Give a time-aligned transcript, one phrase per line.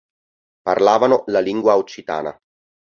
[0.63, 2.35] Parlavano la lingua occitana.